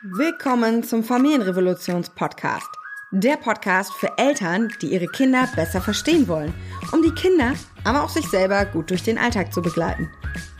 Willkommen 0.00 0.84
zum 0.84 1.02
Familienrevolutions-Podcast. 1.02 2.68
Der 3.10 3.36
Podcast 3.36 3.92
für 3.94 4.16
Eltern, 4.16 4.72
die 4.80 4.92
ihre 4.92 5.08
Kinder 5.08 5.48
besser 5.56 5.80
verstehen 5.80 6.28
wollen, 6.28 6.54
um 6.92 7.02
die 7.02 7.10
Kinder, 7.10 7.54
aber 7.82 8.04
auch 8.04 8.08
sich 8.08 8.24
selber 8.28 8.64
gut 8.64 8.90
durch 8.90 9.02
den 9.02 9.18
Alltag 9.18 9.52
zu 9.52 9.60
begleiten. 9.60 10.08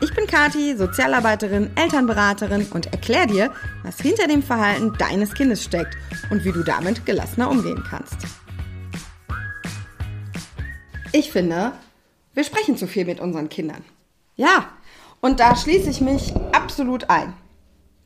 Ich 0.01 0.13
bin 0.13 0.27
Kati, 0.27 0.75
Sozialarbeiterin, 0.75 1.71
Elternberaterin 1.75 2.67
und 2.73 2.87
erkläre 2.87 3.27
dir, 3.27 3.53
was 3.83 4.01
hinter 4.01 4.27
dem 4.27 4.43
Verhalten 4.43 4.91
deines 4.97 5.33
Kindes 5.33 5.63
steckt 5.63 5.95
und 6.29 6.43
wie 6.43 6.51
du 6.51 6.61
damit 6.61 7.05
gelassener 7.05 7.49
umgehen 7.49 7.81
kannst. 7.89 8.17
Ich 11.13 11.31
finde, 11.31 11.71
wir 12.33 12.43
sprechen 12.43 12.75
zu 12.75 12.87
viel 12.87 13.05
mit 13.05 13.21
unseren 13.21 13.47
Kindern. 13.47 13.85
Ja, 14.35 14.67
und 15.21 15.39
da 15.39 15.55
schließe 15.55 15.89
ich 15.89 16.01
mich 16.01 16.33
absolut 16.51 17.09
ein 17.09 17.33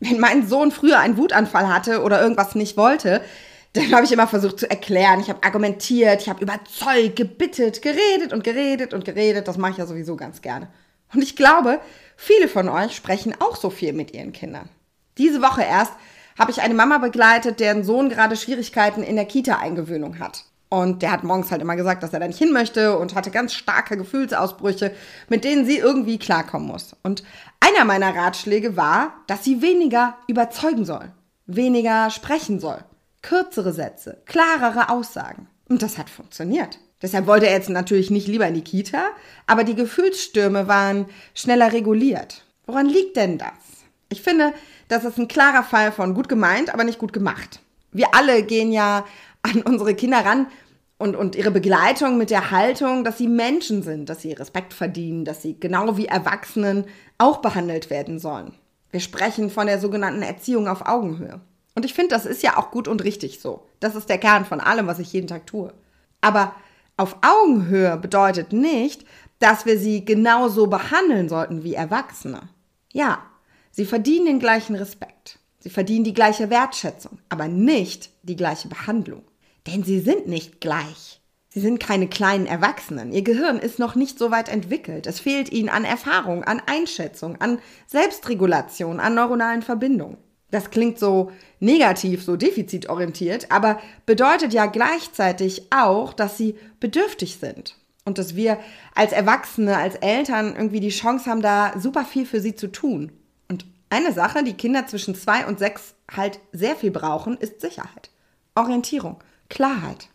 wenn 0.03 0.19
mein 0.19 0.47
Sohn 0.47 0.71
früher 0.71 0.99
einen 0.99 1.17
Wutanfall 1.17 1.67
hatte 1.67 2.01
oder 2.01 2.21
irgendwas 2.21 2.55
nicht 2.55 2.77
wollte, 2.77 3.21
dann 3.73 3.91
habe 3.91 4.05
ich 4.05 4.11
immer 4.11 4.27
versucht 4.27 4.59
zu 4.59 4.69
erklären. 4.69 5.19
Ich 5.19 5.29
habe 5.29 5.43
argumentiert, 5.43 6.21
ich 6.21 6.29
habe 6.29 6.43
überzeugt, 6.43 7.15
gebittet, 7.15 7.81
geredet 7.81 8.31
und 8.31 8.43
geredet 8.43 8.93
und 8.93 9.03
geredet. 9.03 9.47
Das 9.47 9.57
mache 9.57 9.71
ich 9.71 9.77
ja 9.77 9.87
sowieso 9.87 10.15
ganz 10.15 10.41
gerne. 10.41 10.67
Und 11.13 11.23
ich 11.23 11.35
glaube, 11.35 11.79
viele 12.15 12.47
von 12.47 12.69
euch 12.69 12.95
sprechen 12.95 13.35
auch 13.39 13.55
so 13.55 13.69
viel 13.69 13.93
mit 13.93 14.13
ihren 14.13 14.31
Kindern. 14.31 14.69
Diese 15.17 15.41
Woche 15.41 15.63
erst 15.63 15.93
habe 16.37 16.51
ich 16.51 16.61
eine 16.61 16.73
Mama 16.73 16.97
begleitet, 16.99 17.59
deren 17.59 17.83
Sohn 17.83 18.09
gerade 18.09 18.35
Schwierigkeiten 18.35 19.03
in 19.03 19.15
der 19.15 19.25
Kita-Eingewöhnung 19.25 20.19
hat. 20.19 20.45
Und 20.73 21.03
der 21.03 21.11
hat 21.11 21.23
morgens 21.23 21.51
halt 21.51 21.61
immer 21.61 21.75
gesagt, 21.75 22.01
dass 22.01 22.13
er 22.13 22.19
da 22.19 22.27
nicht 22.27 22.39
hin 22.39 22.51
möchte 22.51 22.97
und 22.97 23.13
hatte 23.13 23.29
ganz 23.29 23.53
starke 23.53 23.95
Gefühlsausbrüche, 23.95 24.91
mit 25.29 25.43
denen 25.43 25.67
sie 25.67 25.77
irgendwie 25.77 26.17
klarkommen 26.17 26.67
muss. 26.67 26.95
Und 27.03 27.23
einer 27.59 27.85
meiner 27.85 28.15
Ratschläge 28.15 28.75
war, 28.75 29.13
dass 29.27 29.43
sie 29.43 29.61
weniger 29.61 30.17
überzeugen 30.25 30.83
soll, 30.83 31.11
weniger 31.45 32.09
sprechen 32.09 32.59
soll, 32.59 32.79
kürzere 33.21 33.71
Sätze, 33.71 34.23
klarere 34.25 34.89
Aussagen. 34.89 35.47
Und 35.69 35.83
das 35.83 35.99
hat 35.99 36.09
funktioniert. 36.09 36.79
Deshalb 37.03 37.27
wollte 37.27 37.45
er 37.45 37.53
jetzt 37.53 37.69
natürlich 37.69 38.09
nicht 38.09 38.27
lieber 38.27 38.47
in 38.47 38.55
die 38.55 38.63
Kita, 38.63 39.03
aber 39.45 39.63
die 39.63 39.75
Gefühlsstürme 39.75 40.67
waren 40.67 41.05
schneller 41.35 41.71
reguliert. 41.71 42.45
Woran 42.65 42.87
liegt 42.87 43.15
denn 43.15 43.37
das? 43.37 43.51
Ich 44.09 44.23
finde, 44.23 44.53
das 44.87 45.05
ist 45.05 45.19
ein 45.19 45.27
klarer 45.27 45.61
Fall 45.61 45.91
von 45.91 46.15
gut 46.15 46.29
gemeint, 46.29 46.73
aber 46.73 46.83
nicht 46.83 46.97
gut 46.97 47.13
gemacht. 47.13 47.59
Wir 47.91 48.15
alle 48.15 48.41
gehen 48.41 48.71
ja 48.71 49.05
an 49.43 49.61
unsere 49.61 49.93
Kinder 49.93 50.25
ran 50.25 50.47
und, 51.03 51.17
und 51.17 51.35
ihre 51.35 51.51
Begleitung 51.51 52.17
mit 52.17 52.29
der 52.29 52.49
Haltung, 52.49 53.03
dass 53.03 53.17
sie 53.17 53.27
Menschen 53.27 53.83
sind, 53.83 54.07
dass 54.07 54.21
sie 54.21 54.31
Respekt 54.31 54.73
verdienen, 54.73 55.25
dass 55.25 55.41
sie 55.41 55.59
genau 55.59 55.97
wie 55.97 56.05
Erwachsenen 56.05 56.85
auch 57.17 57.39
behandelt 57.39 57.89
werden 57.89 58.19
sollen. 58.19 58.53
Wir 58.89 59.01
sprechen 59.01 59.49
von 59.49 59.67
der 59.67 59.79
sogenannten 59.79 60.21
Erziehung 60.21 60.69
auf 60.69 60.87
Augenhöhe. 60.87 61.41
Und 61.75 61.83
ich 61.83 61.93
finde, 61.93 62.15
das 62.15 62.25
ist 62.25 62.41
ja 62.41 62.55
auch 62.55 62.71
gut 62.71 62.87
und 62.87 63.03
richtig 63.03 63.41
so. 63.41 63.67
Das 63.81 63.95
ist 63.95 64.07
der 64.07 64.17
Kern 64.17 64.45
von 64.45 64.61
allem, 64.61 64.87
was 64.87 64.99
ich 64.99 65.11
jeden 65.11 65.27
Tag 65.27 65.45
tue. 65.45 65.73
Aber 66.21 66.55
auf 66.95 67.17
Augenhöhe 67.21 67.97
bedeutet 67.97 68.53
nicht, 68.53 69.05
dass 69.39 69.65
wir 69.65 69.77
sie 69.77 70.05
genauso 70.05 70.67
behandeln 70.67 71.27
sollten 71.27 71.65
wie 71.65 71.73
Erwachsene. 71.73 72.43
Ja, 72.93 73.19
sie 73.71 73.85
verdienen 73.85 74.25
den 74.25 74.39
gleichen 74.39 74.75
Respekt. 74.75 75.39
Sie 75.59 75.69
verdienen 75.69 76.05
die 76.05 76.13
gleiche 76.13 76.49
Wertschätzung, 76.49 77.19
aber 77.27 77.49
nicht 77.49 78.09
die 78.21 78.37
gleiche 78.37 78.69
Behandlung. 78.69 79.23
Denn 79.67 79.83
sie 79.83 79.99
sind 79.99 80.27
nicht 80.27 80.59
gleich. 80.61 81.21
Sie 81.49 81.59
sind 81.59 81.79
keine 81.79 82.07
kleinen 82.07 82.47
Erwachsenen. 82.47 83.11
Ihr 83.11 83.21
Gehirn 83.21 83.59
ist 83.59 83.77
noch 83.77 83.93
nicht 83.93 84.17
so 84.17 84.31
weit 84.31 84.49
entwickelt. 84.49 85.05
Es 85.05 85.19
fehlt 85.19 85.51
ihnen 85.51 85.69
an 85.69 85.85
Erfahrung, 85.85 86.43
an 86.43 86.61
Einschätzung, 86.65 87.39
an 87.39 87.59
Selbstregulation, 87.85 88.99
an 88.99 89.13
neuronalen 89.13 89.61
Verbindungen. 89.61 90.17
Das 90.49 90.71
klingt 90.71 90.99
so 90.99 91.31
negativ, 91.59 92.23
so 92.23 92.35
defizitorientiert, 92.35 93.51
aber 93.51 93.79
bedeutet 94.05 94.53
ja 94.53 94.65
gleichzeitig 94.65 95.67
auch, 95.71 96.13
dass 96.13 96.37
sie 96.37 96.55
bedürftig 96.79 97.37
sind. 97.39 97.77
Und 98.05 98.17
dass 98.17 98.35
wir 98.35 98.59
als 98.93 99.13
Erwachsene, 99.13 99.77
als 99.77 99.95
Eltern 99.95 100.55
irgendwie 100.55 100.79
die 100.79 100.89
Chance 100.89 101.29
haben, 101.29 101.41
da 101.41 101.73
super 101.79 102.03
viel 102.03 102.25
für 102.25 102.39
sie 102.39 102.55
zu 102.55 102.67
tun. 102.71 103.11
Und 103.47 103.65
eine 103.89 104.11
Sache, 104.11 104.43
die 104.43 104.53
Kinder 104.53 104.87
zwischen 104.87 105.15
zwei 105.15 105.45
und 105.45 105.59
sechs 105.59 105.93
halt 106.11 106.39
sehr 106.51 106.75
viel 106.75 106.91
brauchen, 106.91 107.37
ist 107.37 107.61
Sicherheit. 107.61 108.09
Orientierung. 108.55 109.17
Klarheit. 109.53 110.07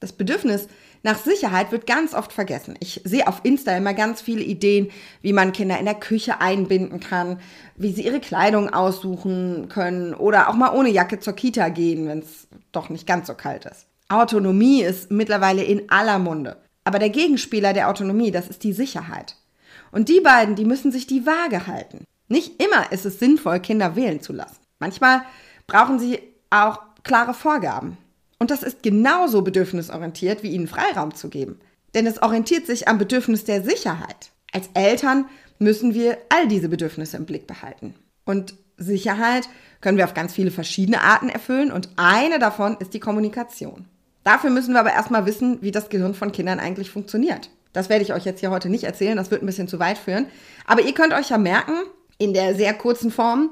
Das 0.00 0.12
Bedürfnis 0.12 0.68
nach 1.02 1.16
Sicherheit 1.16 1.72
wird 1.72 1.86
ganz 1.86 2.12
oft 2.12 2.30
vergessen. 2.30 2.74
Ich 2.80 3.00
sehe 3.04 3.26
auf 3.26 3.40
Insta 3.42 3.74
immer 3.74 3.94
ganz 3.94 4.20
viele 4.20 4.42
Ideen, 4.42 4.90
wie 5.22 5.32
man 5.32 5.52
Kinder 5.52 5.78
in 5.78 5.86
der 5.86 5.94
Küche 5.94 6.42
einbinden 6.42 7.00
kann, 7.00 7.40
wie 7.74 7.92
sie 7.92 8.04
ihre 8.04 8.20
Kleidung 8.20 8.68
aussuchen 8.68 9.70
können 9.70 10.12
oder 10.12 10.50
auch 10.50 10.54
mal 10.54 10.74
ohne 10.74 10.90
Jacke 10.90 11.18
zur 11.20 11.32
Kita 11.32 11.70
gehen, 11.70 12.06
wenn 12.06 12.18
es 12.18 12.46
doch 12.70 12.90
nicht 12.90 13.06
ganz 13.06 13.28
so 13.28 13.34
kalt 13.34 13.64
ist. 13.64 13.86
Autonomie 14.10 14.82
ist 14.82 15.10
mittlerweile 15.10 15.64
in 15.64 15.90
aller 15.90 16.18
Munde. 16.18 16.58
Aber 16.84 16.98
der 16.98 17.10
Gegenspieler 17.10 17.72
der 17.72 17.88
Autonomie, 17.88 18.30
das 18.30 18.48
ist 18.48 18.62
die 18.62 18.74
Sicherheit. 18.74 19.36
Und 19.90 20.10
die 20.10 20.20
beiden, 20.20 20.54
die 20.54 20.66
müssen 20.66 20.92
sich 20.92 21.06
die 21.06 21.24
Waage 21.24 21.66
halten. 21.66 22.04
Nicht 22.28 22.62
immer 22.62 22.92
ist 22.92 23.06
es 23.06 23.18
sinnvoll, 23.18 23.60
Kinder 23.60 23.96
wählen 23.96 24.20
zu 24.20 24.34
lassen. 24.34 24.58
Manchmal 24.80 25.22
brauchen 25.66 25.98
sie 25.98 26.18
auch 26.50 26.80
klare 27.04 27.32
Vorgaben. 27.32 27.96
Und 28.42 28.50
das 28.50 28.64
ist 28.64 28.82
genauso 28.82 29.42
bedürfnisorientiert, 29.42 30.42
wie 30.42 30.50
ihnen 30.50 30.66
Freiraum 30.66 31.14
zu 31.14 31.28
geben. 31.28 31.60
Denn 31.94 32.08
es 32.08 32.20
orientiert 32.22 32.66
sich 32.66 32.88
am 32.88 32.98
Bedürfnis 32.98 33.44
der 33.44 33.62
Sicherheit. 33.62 34.32
Als 34.52 34.68
Eltern 34.74 35.26
müssen 35.60 35.94
wir 35.94 36.18
all 36.28 36.48
diese 36.48 36.68
Bedürfnisse 36.68 37.16
im 37.16 37.24
Blick 37.24 37.46
behalten. 37.46 37.94
Und 38.24 38.54
Sicherheit 38.76 39.48
können 39.80 39.96
wir 39.96 40.06
auf 40.06 40.14
ganz 40.14 40.32
viele 40.32 40.50
verschiedene 40.50 41.02
Arten 41.02 41.28
erfüllen 41.28 41.70
und 41.70 41.90
eine 41.94 42.40
davon 42.40 42.76
ist 42.80 42.94
die 42.94 42.98
Kommunikation. 42.98 43.84
Dafür 44.24 44.50
müssen 44.50 44.74
wir 44.74 44.80
aber 44.80 44.92
erstmal 44.92 45.24
wissen, 45.24 45.58
wie 45.62 45.70
das 45.70 45.88
Gehirn 45.88 46.14
von 46.14 46.32
Kindern 46.32 46.58
eigentlich 46.58 46.90
funktioniert. 46.90 47.48
Das 47.72 47.90
werde 47.90 48.02
ich 48.02 48.12
euch 48.12 48.24
jetzt 48.24 48.40
hier 48.40 48.50
heute 48.50 48.70
nicht 48.70 48.82
erzählen, 48.82 49.16
das 49.16 49.30
wird 49.30 49.44
ein 49.44 49.46
bisschen 49.46 49.68
zu 49.68 49.78
weit 49.78 49.98
führen. 49.98 50.26
Aber 50.66 50.82
ihr 50.82 50.94
könnt 50.94 51.14
euch 51.14 51.30
ja 51.30 51.38
merken, 51.38 51.74
in 52.18 52.34
der 52.34 52.56
sehr 52.56 52.74
kurzen 52.74 53.12
Form, 53.12 53.50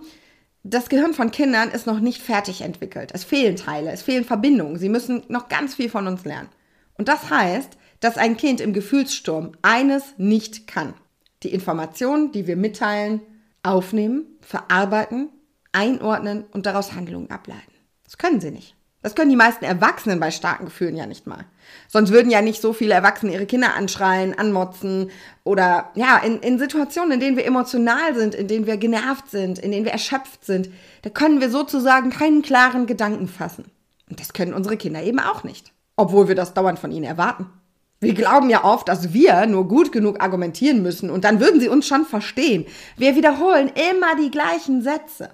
das 0.63 0.89
Gehirn 0.89 1.15
von 1.15 1.31
Kindern 1.31 1.71
ist 1.71 1.87
noch 1.87 2.01
nicht 2.01 2.21
fertig 2.21 2.61
entwickelt. 2.61 3.11
Es 3.15 3.25
fehlen 3.25 3.57
Teile, 3.57 3.91
es 3.93 4.03
fehlen 4.03 4.25
Verbindungen. 4.25 4.79
Sie 4.79 4.89
müssen 4.89 5.23
noch 5.29 5.49
ganz 5.49 5.75
viel 5.75 5.89
von 5.89 6.07
uns 6.07 6.25
lernen. 6.25 6.49
Und 6.95 7.09
das 7.09 7.31
heißt, 7.31 7.79
dass 8.01 8.19
ein 8.19 8.37
Kind 8.37 8.61
im 8.61 8.73
Gefühlssturm 8.73 9.53
eines 9.63 10.15
nicht 10.19 10.67
kann. 10.67 10.95
Die 11.43 11.53
Informationen, 11.53 12.33
die 12.33 12.47
wir 12.47 12.57
mitteilen, 12.57 13.23
aufnehmen, 13.63 14.27
verarbeiten, 14.41 15.31
einordnen 15.73 16.45
und 16.53 16.67
daraus 16.67 16.93
Handlungen 16.93 17.31
ableiten. 17.31 17.73
Das 18.05 18.19
können 18.19 18.41
sie 18.41 18.51
nicht. 18.51 18.75
Das 19.03 19.15
können 19.15 19.31
die 19.31 19.37
meisten 19.37 19.65
Erwachsenen 19.65 20.21
bei 20.21 20.31
starken 20.31 20.67
Gefühlen 20.67 20.97
ja 20.97 21.07
nicht 21.07 21.27
mal. 21.27 21.47
Sonst 21.89 22.13
würden 22.13 22.31
ja 22.31 22.43
nicht 22.43 22.61
so 22.61 22.75
viele 22.75 22.93
Erwachsene 22.93 23.33
ihre 23.33 23.47
Kinder 23.47 23.75
anschreien, 23.75 24.39
anmotzen 24.39 25.11
oder 25.43 25.91
ja, 25.95 26.19
in, 26.19 26.41
in 26.41 26.59
Situationen, 26.59 27.13
in 27.13 27.21
denen 27.21 27.37
wir 27.37 27.47
emotional 27.47 28.15
sind, 28.15 28.35
in 28.35 28.47
denen 28.47 28.67
wir 28.67 28.77
genervt 28.77 29.31
sind, 29.31 29.59
in 29.59 29.73
denen 29.73 29.87
wir 29.87 29.93
erschöpft 29.93 30.45
sind, 30.45 30.69
da 31.03 31.09
können 31.09 31.41
wir 31.41 31.49
sozusagen 31.49 32.11
keinen 32.11 32.43
klaren 32.43 32.87
Gedanken 32.87 33.27
fassen. 33.27 33.65
Und 34.11 34.21
das 34.21 34.35
können 34.35 34.53
unsere 34.53 34.77
Kinder 34.77 35.03
eben 35.03 35.21
auch 35.21 35.45
nicht. 35.45 35.73
Obwohl 35.97 36.29
wir 36.29 36.35
das 36.35 36.53
dauernd 36.53 36.79
von 36.79 36.93
ihnen 36.93 37.05
erwarten. 37.05 37.47
Wir 38.01 38.15
glauben 38.15 38.49
ja 38.49 38.65
oft, 38.65 38.89
dass 38.89 39.13
wir 39.13 39.47
nur 39.47 39.69
gut 39.69 39.93
genug 39.93 40.23
argumentieren 40.23 40.83
müssen 40.83 41.11
und 41.11 41.25
dann 41.25 41.39
würden 41.39 41.61
sie 41.61 41.69
uns 41.69 41.87
schon 41.87 42.07
verstehen. 42.07 42.67
Wir 42.97 43.15
wiederholen 43.15 43.71
immer 43.91 44.17
die 44.17 44.31
gleichen 44.31 44.83
Sätze. 44.83 45.31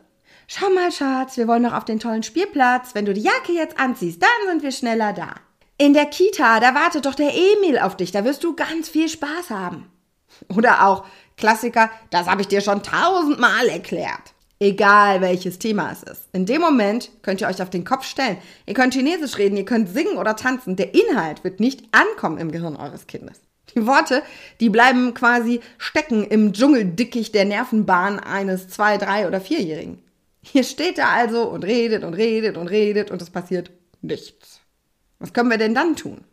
Schau 0.49 0.71
mal, 0.71 0.93
Schatz, 0.93 1.37
wir 1.37 1.49
wollen 1.49 1.63
noch 1.63 1.75
auf 1.75 1.85
den 1.85 1.99
tollen 1.99 2.23
Spielplatz. 2.23 2.95
Wenn 2.95 3.05
du 3.05 3.13
die 3.13 3.23
Jacke 3.23 3.53
jetzt 3.53 3.81
anziehst, 3.81 4.23
dann 4.23 4.49
sind 4.49 4.63
wir 4.63 4.71
schneller 4.71 5.13
da. 5.13 5.35
In 5.77 5.93
der 5.93 6.07
Kita, 6.07 6.61
da 6.61 6.73
wartet 6.73 7.05
doch 7.05 7.17
der 7.17 7.33
Emil 7.35 7.79
auf 7.81 7.97
dich, 7.97 8.13
da 8.13 8.25
wirst 8.25 8.45
du 8.45 8.55
ganz 8.55 8.89
viel 8.89 9.09
Spaß 9.09 9.51
haben. 9.51 9.91
Oder 10.57 10.87
auch 10.87 11.05
Klassiker, 11.37 11.91
das 12.11 12.29
habe 12.29 12.43
ich 12.43 12.49
dir 12.49 12.61
schon 12.61 12.85
tausendmal 12.85 13.67
erklärt. 13.69 14.35
Egal 14.61 15.21
welches 15.21 15.59
Thema 15.59 15.91
es 15.91 16.05
ist. 16.05 16.29
In 16.33 16.47
dem 16.47 16.61
Moment 16.63 17.11
könnt 17.23 17.41
ihr 17.41 17.49
euch 17.49 17.61
auf 17.61 17.69
den 17.69 17.85
Kopf 17.85 18.05
stellen. 18.05 18.39
Ihr 18.67 18.75
könnt 18.75 18.95
Chinesisch 18.95 19.39
reden, 19.39 19.57
ihr 19.57 19.65
könnt 19.65 19.89
singen 19.89 20.17
oder 20.17 20.37
tanzen. 20.37 20.77
Der 20.77 20.95
Inhalt 20.95 21.43
wird 21.43 21.59
nicht 21.61 21.85
ankommen 21.93 22.39
im 22.39 22.53
Gehirn 22.53 22.77
eures 22.77 23.07
Kindes. 23.09 23.41
Die 23.75 23.85
Worte, 23.87 24.23
die 24.61 24.71
bleiben 24.71 25.13
quasi 25.13 25.61
stecken 25.77 26.25
im 26.25 26.53
Dschungeldickicht 26.53 27.35
der 27.35 27.45
Nervenbahn 27.45 28.21
eines 28.21 28.69
zwei, 28.69 28.97
drei 28.97 29.27
oder 29.27 29.41
vierjährigen. 29.41 30.06
Hier 30.53 30.63
steht 30.63 30.99
er 30.99 31.11
also 31.11 31.49
und 31.49 31.65
redet 31.65 32.05
und 32.05 32.15
redet 32.15 32.57
und 32.57 32.69
redet 32.69 33.11
und 33.11 33.21
es 33.21 33.31
passiert 33.31 33.73
nichts. 34.01 34.61
Was 35.19 35.33
können 35.33 35.51
wir 35.51 35.59
denn 35.59 35.75
dann 35.75 35.97
tun? 35.97 36.25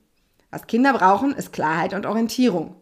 Was 0.51 0.67
Kinder 0.67 0.93
brauchen, 0.93 1.33
ist 1.33 1.51
Klarheit 1.51 1.93
und 1.93 2.05
Orientierung. 2.05 2.75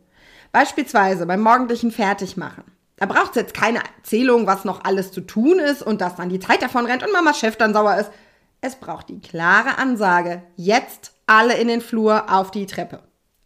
Beispielsweise 0.51 1.25
beim 1.25 1.41
morgendlichen 1.41 1.91
Fertigmachen. 1.91 2.65
Da 2.97 3.05
braucht 3.05 3.31
es 3.31 3.35
jetzt 3.37 3.53
keine 3.53 3.79
Erzählung, 3.79 4.45
was 4.45 4.65
noch 4.65 4.83
alles 4.83 5.13
zu 5.13 5.21
tun 5.21 5.57
ist 5.59 5.81
und 5.81 6.01
dass 6.01 6.17
dann 6.17 6.29
die 6.29 6.39
Zeit 6.39 6.61
davon 6.61 6.85
rennt 6.85 7.01
und 7.01 7.13
Mamas 7.13 7.39
Chef 7.39 7.55
dann 7.55 7.73
sauer 7.73 7.97
ist. 7.97 8.11
Es 8.59 8.75
braucht 8.75 9.07
die 9.07 9.21
klare 9.21 9.77
Ansage, 9.77 10.43
jetzt 10.57 11.13
alle 11.27 11.57
in 11.57 11.69
den 11.69 11.81
Flur 11.81 12.31
auf 12.31 12.51
die 12.51 12.65
Treppe. 12.65 13.03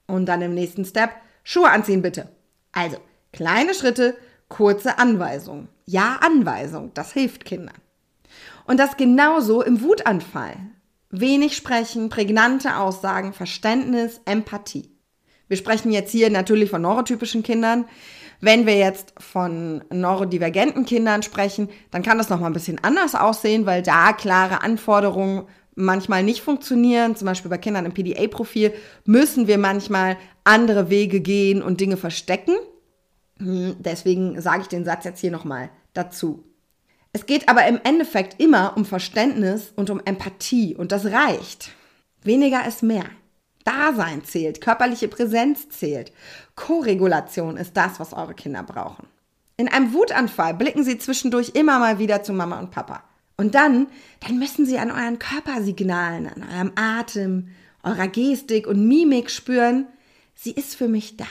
Und 0.07 0.25
dann 0.25 0.41
im 0.41 0.55
nächsten 0.55 0.85
Step, 0.85 1.11
Schuhe 1.43 1.69
anziehen 1.69 2.01
bitte. 2.01 2.29
Also, 2.71 2.97
kleine 3.31 3.75
Schritte, 3.75 4.17
kurze 4.49 4.97
Anweisungen. 4.97 5.69
Ja, 5.85 6.19
Anweisung, 6.21 6.91
das 6.93 7.13
hilft 7.13 7.45
Kindern. 7.45 7.77
Und 8.65 8.79
das 8.79 8.97
genauso 8.97 9.61
im 9.61 9.81
Wutanfall. 9.81 10.57
Wenig 11.11 11.55
sprechen, 11.55 12.09
prägnante 12.09 12.77
Aussagen, 12.77 13.33
Verständnis, 13.33 14.19
Empathie. 14.25 14.89
Wir 15.47 15.57
sprechen 15.57 15.91
jetzt 15.91 16.11
hier 16.11 16.31
natürlich 16.31 16.71
von 16.71 16.81
neurotypischen 16.81 17.43
Kindern. 17.43 17.85
Wenn 18.41 18.65
wir 18.65 18.77
jetzt 18.77 19.13
von 19.19 19.83
neurodivergenten 19.91 20.85
Kindern 20.85 21.21
sprechen, 21.21 21.69
dann 21.91 22.01
kann 22.01 22.17
das 22.17 22.29
nochmal 22.29 22.49
ein 22.49 22.53
bisschen 22.53 22.83
anders 22.83 23.13
aussehen, 23.13 23.67
weil 23.67 23.83
da 23.83 24.11
klare 24.13 24.63
Anforderungen 24.63 25.47
manchmal 25.75 26.23
nicht 26.23 26.41
funktionieren. 26.41 27.15
Zum 27.15 27.27
Beispiel 27.27 27.49
bei 27.49 27.59
Kindern 27.59 27.85
im 27.85 27.93
PDA-Profil 27.93 28.73
müssen 29.05 29.47
wir 29.47 29.59
manchmal 29.59 30.17
andere 30.43 30.89
Wege 30.89 31.21
gehen 31.21 31.61
und 31.61 31.79
Dinge 31.79 31.97
verstecken. 31.97 32.55
Hm, 33.39 33.75
deswegen 33.79 34.41
sage 34.41 34.63
ich 34.63 34.67
den 34.67 34.85
Satz 34.85 35.03
jetzt 35.05 35.19
hier 35.19 35.31
nochmal 35.31 35.69
dazu. 35.93 36.43
Es 37.13 37.25
geht 37.25 37.47
aber 37.47 37.65
im 37.67 37.79
Endeffekt 37.83 38.41
immer 38.41 38.75
um 38.75 38.85
Verständnis 38.85 39.71
und 39.75 39.89
um 39.89 40.01
Empathie 40.03 40.75
und 40.75 40.91
das 40.91 41.05
reicht. 41.05 41.71
Weniger 42.23 42.67
ist 42.67 42.83
mehr. 42.83 43.05
Dasein 43.63 44.23
zählt, 44.23 44.61
körperliche 44.61 45.07
Präsenz 45.07 45.69
zählt. 45.69 46.11
Koregulation 46.55 47.57
ist 47.57 47.75
das, 47.77 47.99
was 47.99 48.13
eure 48.13 48.33
Kinder 48.33 48.63
brauchen. 48.63 49.07
In 49.57 49.69
einem 49.69 49.93
Wutanfall 49.93 50.53
blicken 50.53 50.83
sie 50.83 50.97
zwischendurch 50.97 51.51
immer 51.55 51.79
mal 51.79 51.99
wieder 51.99 52.21
zu 52.21 52.33
Mama 52.33 52.59
und 52.59 52.71
Papa. 52.71 53.03
Und 53.37 53.55
dann, 53.55 53.87
dann 54.25 54.37
müssen 54.37 54.65
sie 54.65 54.77
an 54.77 54.91
euren 54.91 55.19
Körpersignalen, 55.19 56.27
an 56.27 56.43
eurem 56.43 56.71
Atem, 56.75 57.49
eurer 57.83 58.07
Gestik 58.07 58.67
und 58.67 58.87
Mimik 58.87 59.29
spüren, 59.29 59.87
sie 60.33 60.51
ist 60.51 60.75
für 60.75 60.87
mich 60.87 61.17
da. 61.17 61.25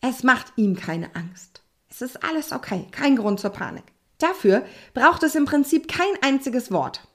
Es 0.00 0.22
macht 0.22 0.52
ihm 0.56 0.76
keine 0.76 1.14
Angst. 1.14 1.62
Es 1.88 2.02
ist 2.02 2.22
alles 2.22 2.52
okay, 2.52 2.86
kein 2.90 3.16
Grund 3.16 3.40
zur 3.40 3.50
Panik. 3.50 3.84
Dafür 4.18 4.64
braucht 4.94 5.22
es 5.22 5.34
im 5.34 5.44
Prinzip 5.44 5.88
kein 5.88 6.14
einziges 6.22 6.70
Wort. 6.70 7.06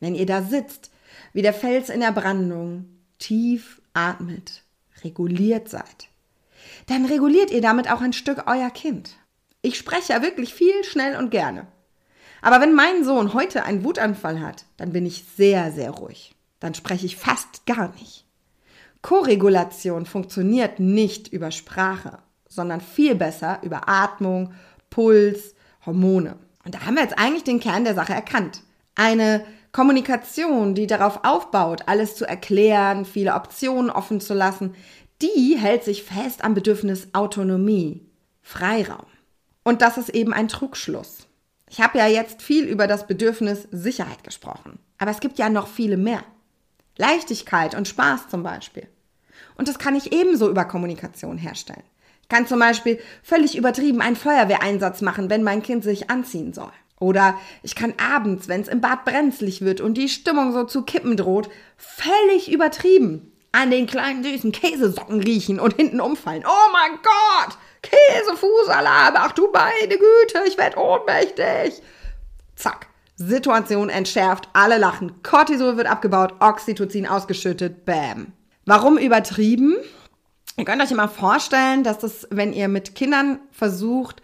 Wenn 0.00 0.14
ihr 0.14 0.26
da 0.26 0.42
sitzt, 0.42 0.90
wie 1.32 1.42
der 1.42 1.54
Fels 1.54 1.88
in 1.88 2.00
der 2.00 2.12
Brandung, 2.12 2.86
tief 3.18 3.80
atmet, 3.92 4.62
reguliert 5.02 5.68
seid, 5.68 6.08
dann 6.86 7.06
reguliert 7.06 7.50
ihr 7.50 7.60
damit 7.60 7.90
auch 7.90 8.00
ein 8.00 8.12
Stück 8.12 8.44
euer 8.46 8.70
Kind. 8.70 9.16
Ich 9.62 9.78
spreche 9.78 10.12
ja 10.12 10.22
wirklich 10.22 10.52
viel, 10.52 10.84
schnell 10.84 11.16
und 11.16 11.30
gerne. 11.30 11.66
Aber 12.42 12.60
wenn 12.60 12.74
mein 12.74 13.04
Sohn 13.04 13.32
heute 13.32 13.64
einen 13.64 13.84
Wutanfall 13.84 14.40
hat, 14.40 14.66
dann 14.76 14.92
bin 14.92 15.06
ich 15.06 15.24
sehr, 15.36 15.72
sehr 15.72 15.90
ruhig. 15.90 16.34
Dann 16.60 16.74
spreche 16.74 17.06
ich 17.06 17.16
fast 17.16 17.64
gar 17.64 17.92
nicht. 17.94 18.23
Koregulation 19.04 20.06
funktioniert 20.06 20.80
nicht 20.80 21.28
über 21.28 21.50
Sprache, 21.50 22.20
sondern 22.48 22.80
viel 22.80 23.14
besser 23.14 23.58
über 23.62 23.86
Atmung, 23.86 24.54
Puls, 24.88 25.54
Hormone. 25.84 26.38
Und 26.64 26.74
da 26.74 26.86
haben 26.86 26.94
wir 26.94 27.02
jetzt 27.02 27.18
eigentlich 27.18 27.44
den 27.44 27.60
Kern 27.60 27.84
der 27.84 27.94
Sache 27.94 28.14
erkannt. 28.14 28.62
Eine 28.94 29.44
Kommunikation, 29.72 30.74
die 30.74 30.86
darauf 30.86 31.22
aufbaut, 31.22 31.82
alles 31.84 32.16
zu 32.16 32.24
erklären, 32.24 33.04
viele 33.04 33.34
Optionen 33.34 33.90
offen 33.90 34.22
zu 34.22 34.32
lassen, 34.32 34.74
die 35.20 35.58
hält 35.58 35.84
sich 35.84 36.02
fest 36.02 36.42
am 36.42 36.54
Bedürfnis 36.54 37.08
Autonomie, 37.12 38.08
Freiraum. 38.40 39.04
Und 39.64 39.82
das 39.82 39.98
ist 39.98 40.08
eben 40.08 40.32
ein 40.32 40.48
Trugschluss. 40.48 41.28
Ich 41.68 41.82
habe 41.82 41.98
ja 41.98 42.06
jetzt 42.06 42.40
viel 42.40 42.64
über 42.64 42.86
das 42.86 43.06
Bedürfnis 43.06 43.68
Sicherheit 43.70 44.24
gesprochen. 44.24 44.78
Aber 44.96 45.10
es 45.10 45.20
gibt 45.20 45.38
ja 45.38 45.50
noch 45.50 45.68
viele 45.68 45.98
mehr. 45.98 46.24
Leichtigkeit 46.96 47.74
und 47.74 47.86
Spaß 47.86 48.28
zum 48.28 48.42
Beispiel. 48.42 48.88
Und 49.56 49.68
das 49.68 49.78
kann 49.78 49.94
ich 49.94 50.12
ebenso 50.12 50.48
über 50.48 50.64
Kommunikation 50.64 51.38
herstellen. 51.38 51.82
Ich 52.22 52.28
kann 52.28 52.46
zum 52.46 52.58
Beispiel 52.58 52.98
völlig 53.22 53.56
übertrieben 53.56 54.00
einen 54.00 54.16
Feuerwehreinsatz 54.16 55.02
machen, 55.02 55.30
wenn 55.30 55.42
mein 55.42 55.62
Kind 55.62 55.84
sich 55.84 56.10
anziehen 56.10 56.52
soll. 56.52 56.72
Oder 56.98 57.38
ich 57.62 57.74
kann 57.74 57.92
abends, 57.98 58.48
wenn 58.48 58.62
es 58.62 58.68
im 58.68 58.80
Bad 58.80 59.04
brenzlig 59.04 59.60
wird 59.60 59.80
und 59.80 59.94
die 59.94 60.08
Stimmung 60.08 60.52
so 60.52 60.64
zu 60.64 60.82
kippen 60.82 61.16
droht, 61.16 61.50
völlig 61.76 62.50
übertrieben 62.50 63.32
an 63.52 63.70
den 63.70 63.86
kleinen 63.86 64.24
süßen 64.24 64.52
Käsesocken 64.52 65.20
riechen 65.20 65.60
und 65.60 65.74
hinten 65.74 66.00
umfallen. 66.00 66.44
Oh 66.46 66.72
mein 66.72 66.98
Gott! 67.02 67.58
Käsefußalarm! 67.82 69.14
Ach 69.16 69.32
du 69.32 69.48
meine 69.52 69.96
Güte, 69.98 70.44
ich 70.46 70.56
werde 70.56 70.78
ohnmächtig! 70.78 71.82
Zack. 72.56 72.86
Situation 73.16 73.90
entschärft, 73.90 74.48
alle 74.54 74.76
lachen, 74.76 75.22
Cortisol 75.22 75.76
wird 75.76 75.86
abgebaut, 75.86 76.34
Oxytocin 76.40 77.06
ausgeschüttet, 77.06 77.84
bam. 77.84 78.32
Warum 78.66 78.98
übertrieben? 78.98 79.76
Ihr 80.56 80.64
könnt 80.64 80.82
euch 80.82 80.90
immer 80.90 81.08
vorstellen, 81.08 81.82
dass 81.82 81.98
das, 81.98 82.28
wenn 82.30 82.52
ihr 82.52 82.68
mit 82.68 82.94
Kindern 82.94 83.40
versucht, 83.50 84.22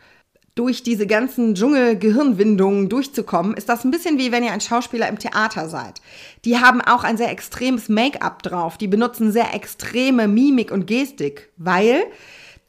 durch 0.55 0.83
diese 0.83 1.07
ganzen 1.07 1.55
Dschungel-Gehirnwindungen 1.55 2.89
durchzukommen, 2.89 3.55
ist 3.55 3.69
das 3.69 3.85
ein 3.85 3.91
bisschen 3.91 4.19
wie 4.19 4.33
wenn 4.33 4.45
ihr 4.45 4.53
ein 4.53 4.61
Schauspieler 4.61 5.09
im 5.09 5.19
Theater 5.19 5.69
seid. 5.69 6.01
Die 6.45 6.59
haben 6.59 6.81
auch 6.81 7.05
ein 7.05 7.17
sehr 7.17 7.31
extremes 7.31 7.89
Make-up 7.89 8.43
drauf. 8.43 8.77
Die 8.77 8.89
benutzen 8.89 9.33
sehr 9.33 9.55
extreme 9.55 10.29
Mimik 10.29 10.71
und 10.71 10.87
Gestik, 10.87 11.51
weil 11.57 12.03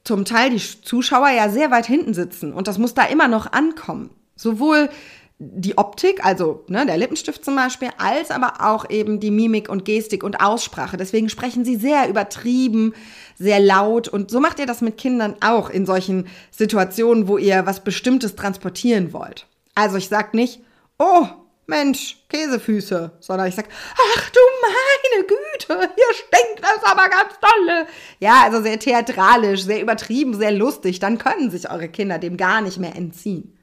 zum 0.03 0.25
Teil 0.25 0.51
die 0.51 0.81
Zuschauer 0.83 1.29
ja 1.29 1.49
sehr 1.49 1.71
weit 1.71 1.85
hinten 1.85 2.13
sitzen 2.13 2.53
und 2.53 2.67
das 2.67 2.77
muss 2.77 2.93
da 2.93 3.03
immer 3.03 3.27
noch 3.27 3.51
ankommen. 3.51 4.09
Sowohl 4.35 4.89
die 5.43 5.75
Optik, 5.79 6.23
also 6.23 6.63
ne, 6.67 6.85
der 6.85 6.97
Lippenstift 6.97 7.43
zum 7.43 7.55
Beispiel, 7.55 7.89
als 7.97 8.29
aber 8.29 8.53
auch 8.59 8.87
eben 8.91 9.19
die 9.19 9.31
Mimik 9.31 9.69
und 9.69 9.85
Gestik 9.85 10.23
und 10.23 10.39
Aussprache. 10.39 10.97
Deswegen 10.97 11.29
sprechen 11.29 11.65
sie 11.65 11.77
sehr 11.77 12.07
übertrieben, 12.07 12.93
sehr 13.39 13.59
laut 13.59 14.07
und 14.07 14.29
so 14.29 14.39
macht 14.39 14.59
ihr 14.59 14.67
das 14.67 14.81
mit 14.81 14.99
Kindern 14.99 15.35
auch 15.41 15.71
in 15.71 15.87
solchen 15.87 16.27
Situationen, 16.51 17.27
wo 17.27 17.39
ihr 17.39 17.65
was 17.65 17.83
Bestimmtes 17.83 18.35
transportieren 18.35 19.13
wollt. 19.13 19.47
Also 19.73 19.97
ich 19.97 20.09
sag 20.09 20.35
nicht, 20.35 20.59
oh 20.99 21.25
Mensch, 21.65 22.17
Käsefüße, 22.29 23.13
sondern 23.19 23.47
ich 23.47 23.55
sag, 23.55 23.65
ach 24.15 24.29
du 24.29 24.39
meine 24.61 25.25
Güte, 25.25 25.89
hier 25.95 26.13
stinkt 26.13 26.61
das 26.61 26.83
aber 26.83 27.09
ganz 27.09 27.33
dolle. 27.41 27.87
Ja, 28.19 28.43
also 28.43 28.61
sehr 28.61 28.77
theatralisch, 28.77 29.63
sehr 29.63 29.81
übertrieben, 29.81 30.35
sehr 30.37 30.51
lustig. 30.51 30.99
Dann 30.99 31.17
können 31.17 31.49
sich 31.49 31.71
eure 31.71 31.89
Kinder 31.89 32.19
dem 32.19 32.37
gar 32.37 32.61
nicht 32.61 32.77
mehr 32.77 32.95
entziehen. 32.95 33.57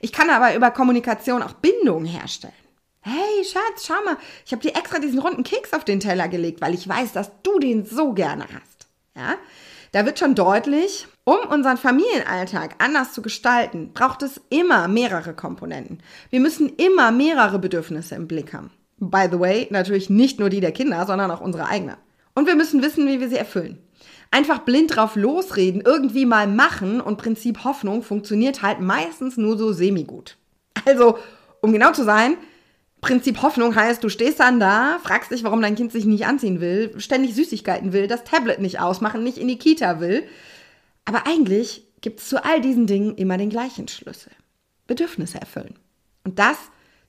Ich 0.00 0.12
kann 0.12 0.30
aber 0.30 0.54
über 0.54 0.70
Kommunikation 0.70 1.42
auch 1.42 1.52
Bindungen 1.54 2.06
herstellen. 2.06 2.52
Hey 3.00 3.44
Schatz, 3.44 3.86
schau 3.86 3.94
mal, 4.04 4.16
ich 4.44 4.52
habe 4.52 4.62
dir 4.62 4.76
extra 4.76 4.98
diesen 4.98 5.20
runden 5.20 5.44
Keks 5.44 5.72
auf 5.72 5.84
den 5.84 6.00
Teller 6.00 6.28
gelegt, 6.28 6.60
weil 6.60 6.74
ich 6.74 6.88
weiß, 6.88 7.12
dass 7.12 7.30
du 7.42 7.58
den 7.58 7.84
so 7.84 8.12
gerne 8.12 8.44
hast. 8.52 8.88
Ja? 9.14 9.36
Da 9.92 10.04
wird 10.04 10.18
schon 10.18 10.34
deutlich, 10.34 11.06
um 11.24 11.38
unseren 11.48 11.76
Familienalltag 11.76 12.74
anders 12.78 13.12
zu 13.12 13.22
gestalten, 13.22 13.92
braucht 13.94 14.22
es 14.22 14.40
immer 14.50 14.88
mehrere 14.88 15.34
Komponenten. 15.34 16.02
Wir 16.30 16.40
müssen 16.40 16.68
immer 16.76 17.12
mehrere 17.12 17.60
Bedürfnisse 17.60 18.16
im 18.16 18.26
Blick 18.26 18.52
haben. 18.52 18.72
By 18.98 19.28
the 19.30 19.38
way, 19.38 19.68
natürlich 19.70 20.10
nicht 20.10 20.40
nur 20.40 20.50
die 20.50 20.60
der 20.60 20.72
Kinder, 20.72 21.06
sondern 21.06 21.30
auch 21.30 21.40
unsere 21.40 21.68
eigenen. 21.68 21.96
Und 22.34 22.46
wir 22.46 22.56
müssen 22.56 22.82
wissen, 22.82 23.06
wie 23.06 23.20
wir 23.20 23.28
sie 23.28 23.36
erfüllen 23.36 23.85
einfach 24.30 24.60
blind 24.60 24.96
drauf 24.96 25.16
losreden, 25.16 25.80
irgendwie 25.80 26.26
mal 26.26 26.46
machen 26.46 27.00
und 27.00 27.18
Prinzip 27.18 27.64
Hoffnung 27.64 28.02
funktioniert 28.02 28.62
halt 28.62 28.80
meistens 28.80 29.36
nur 29.36 29.56
so 29.56 29.72
semi-gut. 29.72 30.36
Also, 30.84 31.18
um 31.60 31.72
genau 31.72 31.92
zu 31.92 32.04
sein, 32.04 32.36
Prinzip 33.00 33.42
Hoffnung 33.42 33.74
heißt, 33.74 34.02
du 34.02 34.08
stehst 34.08 34.40
dann 34.40 34.58
da, 34.58 34.98
fragst 35.02 35.30
dich, 35.30 35.44
warum 35.44 35.62
dein 35.62 35.76
Kind 35.76 35.92
sich 35.92 36.06
nicht 36.06 36.26
anziehen 36.26 36.60
will, 36.60 36.98
ständig 36.98 37.34
Süßigkeiten 37.34 37.92
will, 37.92 38.08
das 38.08 38.24
Tablet 38.24 38.60
nicht 38.60 38.80
ausmachen, 38.80 39.22
nicht 39.22 39.38
in 39.38 39.48
die 39.48 39.58
Kita 39.58 40.00
will. 40.00 40.24
Aber 41.04 41.26
eigentlich 41.26 41.86
gibt 42.00 42.20
es 42.20 42.28
zu 42.28 42.44
all 42.44 42.60
diesen 42.60 42.86
Dingen 42.86 43.14
immer 43.14 43.36
den 43.38 43.50
gleichen 43.50 43.88
Schlüssel. 43.88 44.32
Bedürfnisse 44.86 45.40
erfüllen. 45.40 45.78
Und 46.24 46.38
das 46.38 46.56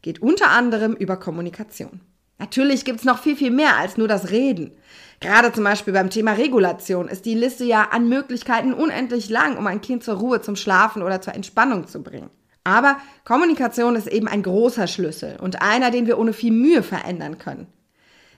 geht 0.02 0.22
unter 0.22 0.50
anderem 0.50 0.94
über 0.94 1.18
Kommunikation. 1.18 2.02
Natürlich 2.40 2.86
gibt 2.86 3.00
es 3.00 3.06
noch 3.06 3.20
viel, 3.20 3.36
viel 3.36 3.52
mehr 3.52 3.78
als 3.78 3.98
nur 3.98 4.08
das 4.08 4.30
Reden. 4.30 4.72
Gerade 5.20 5.52
zum 5.52 5.64
Beispiel 5.64 5.94
beim 5.94 6.12
Thema 6.12 6.34
Regulation 6.34 7.08
ist 7.08 7.26
die 7.26 7.34
Liste 7.34 7.64
ja 7.64 7.90
an 7.92 8.08
Möglichkeiten 8.08 8.74
unendlich 8.74 9.30
lang, 9.30 9.58
um 9.58 9.66
ein 9.66 9.82
Kind 9.82 10.04
zur 10.04 10.16
Ruhe, 10.16 10.42
zum 10.42 10.56
Schlafen 10.56 11.02
oder 11.02 11.20
zur 11.22 11.34
Entspannung 11.34 11.88
zu 11.88 12.04
bringen. 12.04 12.30
Aber 12.64 12.98
Kommunikation 13.26 13.96
ist 13.96 14.08
eben 14.08 14.28
ein 14.28 14.44
großer 14.44 14.88
Schlüssel 14.88 15.38
und 15.42 15.62
einer, 15.62 15.90
den 15.90 16.06
wir 16.06 16.20
ohne 16.20 16.34
viel 16.34 16.52
Mühe 16.52 16.84
verändern 16.84 17.40
können. 17.40 17.68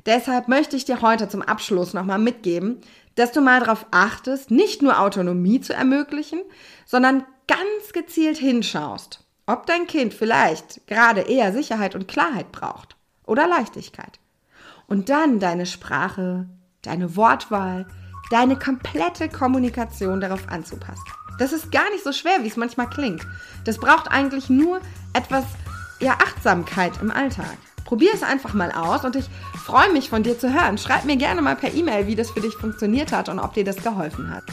Deshalb 0.05 0.47
möchte 0.47 0.77
ich 0.77 0.85
dir 0.85 1.01
heute 1.01 1.27
zum 1.27 1.41
Abschluss 1.41 1.93
nochmal 1.93 2.19
mitgeben, 2.19 2.79
dass 3.15 3.33
du 3.33 3.41
mal 3.41 3.59
darauf 3.59 3.85
achtest, 3.91 4.49
nicht 4.49 4.81
nur 4.81 5.01
Autonomie 5.01 5.59
zu 5.59 5.73
ermöglichen, 5.73 6.39
sondern 6.85 7.25
ganz 7.47 7.91
gezielt 7.91 8.37
hinschaust, 8.37 9.25
ob 9.45 9.65
dein 9.65 9.87
Kind 9.87 10.13
vielleicht 10.13 10.87
gerade 10.87 11.21
eher 11.21 11.51
Sicherheit 11.51 11.95
und 11.95 12.07
Klarheit 12.07 12.53
braucht 12.53 12.95
oder 13.29 13.47
Leichtigkeit. 13.47 14.19
Und 14.87 15.09
dann 15.09 15.39
deine 15.39 15.65
Sprache, 15.65 16.47
deine 16.81 17.15
Wortwahl, 17.15 17.85
deine 18.31 18.57
komplette 18.57 19.29
Kommunikation 19.29 20.19
darauf 20.19 20.49
anzupassen. 20.49 21.03
Das 21.37 21.53
ist 21.53 21.71
gar 21.71 21.89
nicht 21.91 22.03
so 22.03 22.11
schwer, 22.11 22.43
wie 22.43 22.47
es 22.47 22.57
manchmal 22.57 22.89
klingt. 22.89 23.25
Das 23.63 23.77
braucht 23.77 24.11
eigentlich 24.11 24.49
nur 24.49 24.81
etwas 25.13 25.45
ja, 25.99 26.13
Achtsamkeit 26.13 27.01
im 27.01 27.11
Alltag. 27.11 27.57
Probier 27.85 28.11
es 28.13 28.23
einfach 28.23 28.53
mal 28.53 28.71
aus 28.71 29.05
und 29.05 29.15
ich 29.15 29.29
freue 29.65 29.91
mich 29.93 30.09
von 30.09 30.21
dir 30.23 30.37
zu 30.37 30.53
hören. 30.53 30.77
Schreib 30.77 31.05
mir 31.05 31.17
gerne 31.17 31.41
mal 31.41 31.55
per 31.55 31.73
E-Mail, 31.73 32.07
wie 32.07 32.15
das 32.15 32.31
für 32.31 32.41
dich 32.41 32.55
funktioniert 32.55 33.11
hat 33.11 33.29
und 33.29 33.39
ob 33.39 33.53
dir 33.53 33.63
das 33.63 33.77
geholfen 33.77 34.29
hat. 34.29 34.43